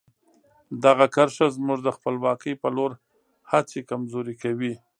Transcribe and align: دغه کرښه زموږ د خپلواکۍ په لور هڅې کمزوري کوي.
دغه 0.85 1.05
کرښه 1.15 1.47
زموږ 1.57 1.79
د 1.83 1.89
خپلواکۍ 1.97 2.53
په 2.61 2.69
لور 2.75 2.91
هڅې 3.51 3.79
کمزوري 3.89 4.35
کوي. 4.43 4.73